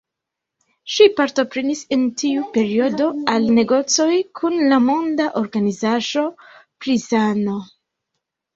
Ŝi 0.93 1.05
partoprenis 1.19 1.83
en 1.95 2.05
tiu 2.21 2.45
periodo 2.55 3.11
al 3.35 3.45
negocoj 3.59 4.09
kun 4.41 4.59
la 4.73 4.81
Monda 4.89 5.29
Organizaĵo 5.45 6.27
pri 6.65 6.99
Sano. 7.09 7.63